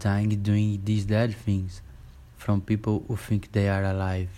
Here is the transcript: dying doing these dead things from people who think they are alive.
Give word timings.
dying 0.00 0.28
doing 0.42 0.80
these 0.84 1.04
dead 1.04 1.34
things 1.34 1.80
from 2.36 2.60
people 2.60 3.04
who 3.06 3.16
think 3.16 3.52
they 3.52 3.68
are 3.68 3.84
alive. 3.84 4.28